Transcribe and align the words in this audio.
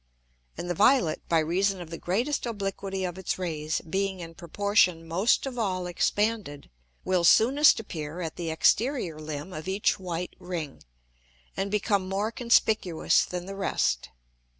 And 0.57 0.67
the 0.67 0.73
violet, 0.73 1.21
by 1.29 1.37
reason 1.37 1.79
of 1.79 1.91
the 1.91 1.97
greatest 1.99 2.47
obliquity 2.47 3.03
of 3.03 3.19
its 3.19 3.37
Rays, 3.37 3.81
being 3.81 4.19
in 4.19 4.33
proportion 4.33 5.07
most 5.07 5.45
of 5.45 5.59
all 5.59 5.85
expanded, 5.85 6.71
will 7.05 7.23
soonest 7.23 7.79
appear 7.79 8.19
at 8.21 8.35
the 8.35 8.49
exterior 8.49 9.19
Limb 9.19 9.53
of 9.53 9.67
each 9.67 9.99
white 9.99 10.35
Ring, 10.39 10.81
and 11.55 11.69
become 11.69 12.09
more 12.09 12.31
conspicuous 12.31 13.23
than 13.25 13.45
the 13.45 13.53
rest. 13.55 14.09